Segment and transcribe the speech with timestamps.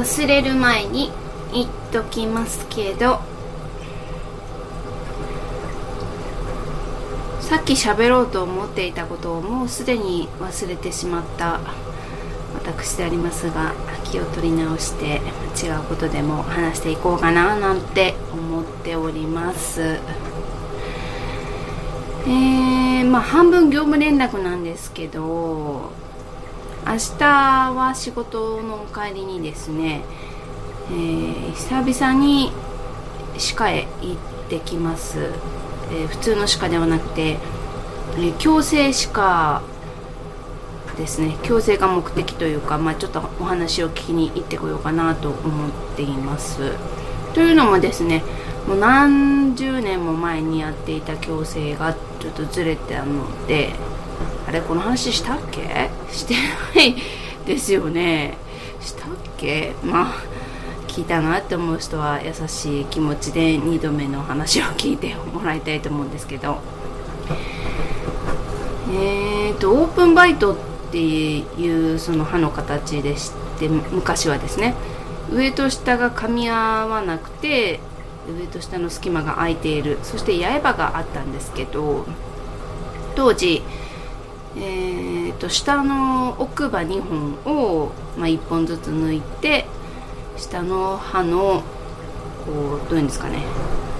[0.00, 1.12] 忘れる前に
[1.52, 3.20] 言っときますけど
[7.40, 11.60] さっき喋ろうと思っていたことをもうすでに忘れてしまった
[12.54, 13.74] 私でありますが
[14.04, 15.20] 気を取り直して
[15.62, 19.98] 違うことでも話していこうかななんて思っております。
[22.26, 25.92] えー、まあ半分業務連絡なんですけど
[26.86, 27.24] 明日
[27.72, 30.02] は仕事の帰りにですね、
[30.90, 32.52] えー、久々に
[33.38, 34.16] 歯科へ行っ
[34.48, 35.18] てきます、
[35.92, 37.38] えー、普通の歯科ではなくて、
[38.16, 39.62] えー、矯正歯科
[40.96, 41.36] ですね。
[41.42, 46.72] 矯正が目的というか、まあ、ちょっとお話を聞きに行ってこようかなと思っています。
[47.34, 48.22] というのもですね
[48.66, 53.72] もう何十年も前にやっていた矯正がちょっとずれてたので
[54.50, 55.88] あれこの話したっけ？
[56.10, 56.34] して
[56.74, 56.96] ない
[57.46, 58.34] ですよね。
[58.80, 59.74] したっけ？
[59.84, 60.14] まあ
[60.88, 66.58] 聞いたなって思う人は優しい気持ちで2度目の話を聞いてもらいたいと思うんですけど。
[68.92, 70.56] えーとオープンバイトっ
[70.90, 74.74] ていうその歯の形でして昔はですね。
[75.30, 76.56] 上と下が噛み合
[76.88, 77.78] わなくて
[78.28, 80.00] 上と下の隙間が空いている。
[80.02, 82.04] そして八重歯があったんですけど
[83.14, 83.62] 当時
[84.56, 89.66] えーと、下の奥歯2本を、まあ、1本ずつ抜いて
[90.36, 91.62] 下の歯の
[92.44, 93.44] こうどういうんですかね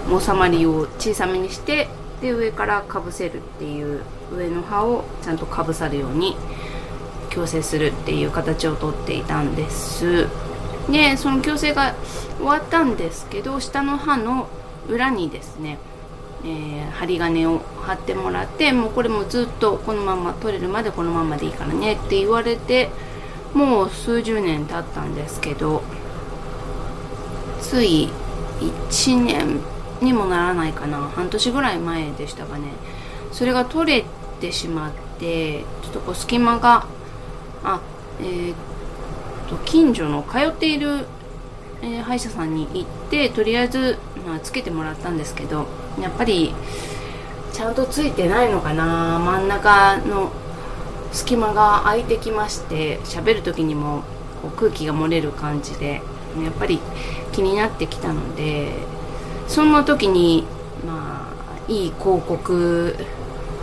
[0.08, 1.88] 収まりを小さめにして
[2.20, 6.36] で上からかぶせるっていう上の歯をちゃんとかぶさるように
[7.30, 10.26] 矯正するっていう形をとっていたんです。
[10.90, 11.94] でその矯正が
[12.38, 14.48] 終わったんですけど下の歯の
[14.88, 15.78] 裏にですね
[16.44, 22.88] えー、針金を貼ってもらってもうこれもずっとこのまま取れるまでこのままでいいからねって言われて
[23.52, 25.82] もう数十年経ったんですけど
[27.60, 28.08] つい
[28.60, 29.60] 1年
[30.00, 30.98] にもならないかな。
[30.98, 32.72] 半年ぐらい前でしたかね。
[33.32, 34.04] それが取れ
[34.40, 36.86] てしまってちょっとこう隙間が
[37.62, 37.80] あ
[38.20, 38.54] えー、っ
[39.48, 41.06] と近所の通っている、
[41.82, 43.98] えー、歯医者さんに行ってとりあえず、
[44.30, 45.66] まあ、つけてもらったんですけど
[46.00, 46.54] やっぱり
[47.52, 50.30] ちゃんとついてないのかな真ん中の
[51.12, 54.04] 隙間が空いてきまして喋る時にも
[54.40, 56.00] こう空気が漏れる感じで
[56.40, 56.78] やっぱり
[57.32, 58.72] 気になってきたので
[59.48, 60.46] そんな時に
[60.86, 62.94] まあいい広告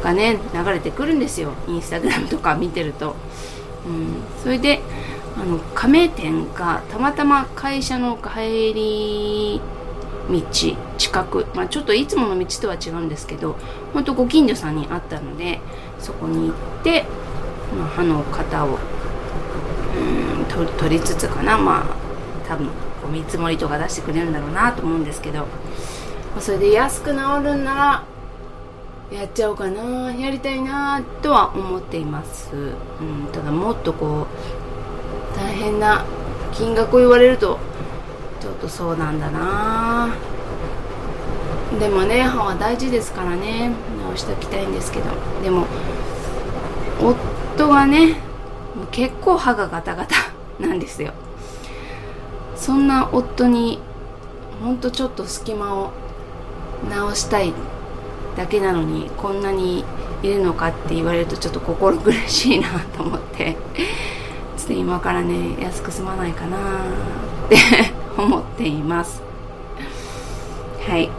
[0.04, 1.54] がね流れてくるんですよ。
[1.68, 3.16] インスタグラムとか見てると、
[3.88, 4.82] うん、それで
[5.38, 9.62] あの加盟店がたまたま会社の帰り
[10.30, 10.42] 道
[10.98, 13.56] 近く、まあ、ちょっといつもの道とは違うんですけど
[13.94, 15.60] ほんとご近所さんにあったので
[16.00, 17.06] そこに行って、
[17.78, 18.78] まあ、歯の型を
[19.98, 20.46] うん
[20.78, 22.74] 取りつつかなまあ多分こ
[23.08, 25.48] う見積もりとか出してくれるんだろうなと思うんですけど、ま
[26.38, 28.04] あ、それで安く治るんなら
[29.12, 32.60] やっちゃおうかなやりたいなとは思っています、う
[33.04, 34.28] ん、ただもっとこ
[35.34, 36.06] う大変な
[36.54, 37.58] 金額を言われると
[38.48, 40.16] ちょっとそうなんだな。
[41.82, 43.72] でもね歯は大事ですからね。
[44.02, 45.10] 直しておきたいんですけど。
[45.44, 45.66] でも
[47.02, 48.16] 夫がね
[48.92, 50.16] 結構歯がガタガタ
[50.66, 51.12] なんですよ。
[52.56, 53.82] そんな夫に
[54.64, 55.92] ほんとちょっと隙間を
[56.90, 57.52] 直したい
[58.38, 59.84] だけなのにこんなに
[60.24, 63.58] いるのかって言われるとちょっと心苦しいなと思って。
[64.56, 66.60] ちょっと今からね安く済まないかなっ
[67.50, 67.98] て。
[68.18, 69.22] 思っています。
[70.88, 71.10] はい。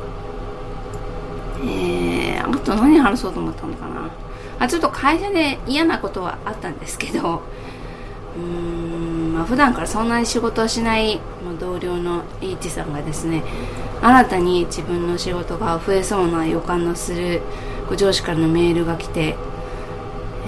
[1.64, 4.10] えー、あと何話そうと思ったのかな。
[4.58, 7.42] あちょっと会社で嫌なことはあったんですけど
[8.36, 11.20] うーんまあ普段からそんなに仕事をしない
[11.60, 13.44] 同僚のイーチさんがですね
[14.02, 17.40] 新たに自分の仕事が増えそうな予感のする
[17.96, 19.36] 上司からのメールが来て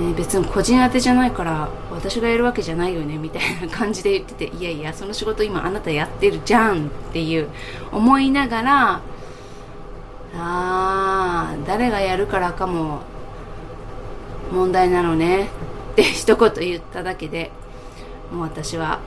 [0.00, 7.49] え、別に個人宛てじゃないから私がやるわけじゃないよねみたいな感じで言ってていやいやその仕事今あなたやってるじゃんっていう
[7.93, 9.02] 思いながらあ
[10.35, 13.02] あ誰がやるからかも
[14.50, 15.49] 問題なのね
[15.93, 17.50] って一言言っただけで
[18.32, 19.00] もう私は、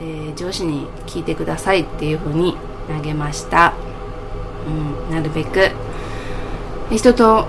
[0.00, 2.56] えー、上司に聞いてくださいっていうふうに
[2.88, 3.72] 投げました、
[4.66, 5.70] うん、なるべく。
[6.90, 7.46] 人と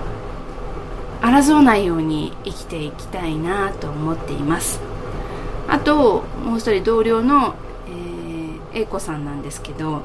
[1.26, 4.80] 争わないように生きていきたいなと思っています。
[5.68, 7.56] あともう一人同僚の、
[8.72, 10.02] えー、A 子さんなんですけど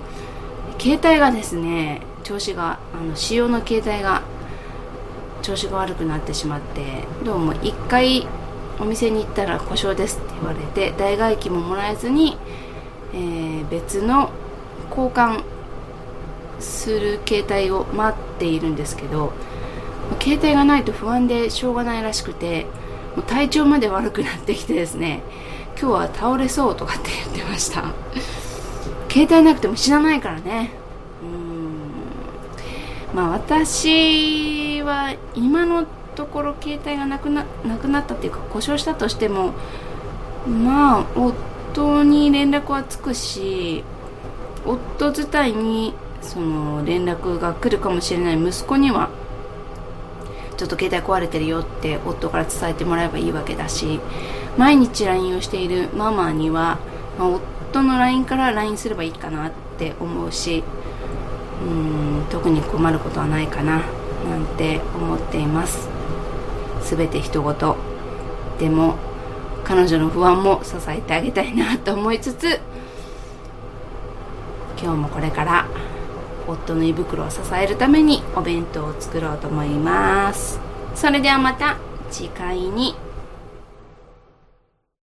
[0.79, 4.23] 携帯がですね調子があの使用の携帯が
[5.43, 8.27] 調子が悪くなってしまってどうも1回
[8.79, 12.37] お店に行ったら故障ですって言われて代替機ももらえずに、
[13.13, 14.31] えー、別の
[14.89, 15.43] 交換
[16.59, 19.33] する携帯を待っているんですけど
[20.19, 22.65] 携帯がないと不安でしょうがないらしくて
[23.15, 25.21] もう体調まで悪くなってきてですね
[25.79, 27.93] 今日は倒れそうとかって言ってました。
[29.09, 30.69] 携帯なくても死なないからね。
[31.21, 33.15] うん。
[33.15, 35.85] まあ私は今の
[36.15, 39.53] ところ携帯がなくななくなったっていうか故障したとしても
[40.47, 43.83] まあ夫に連絡はつくし
[44.65, 49.09] 夫自体にその連絡が来るかもしれない息子には
[50.61, 53.99] ちょっと携帯壊れてるよって夫から伝えてもらえばいいわけだし
[54.59, 56.77] 毎日 LINE をしているママには、
[57.17, 60.63] まあ、夫の LINE から LINE すればいいかなって思うし
[61.65, 63.81] うん特に困ることはないかな
[64.29, 65.89] なんて思っています。
[66.83, 67.75] 全て人事
[68.59, 68.97] でも
[69.63, 72.59] 彼女の不安も支えてあげたいなと思いつつ
[74.79, 75.67] 今日もこれから
[76.47, 80.59] 夫の胃袋を支えるためにお弁当を作ろうと思います。
[80.95, 81.77] それではまた
[82.09, 82.95] 次回に。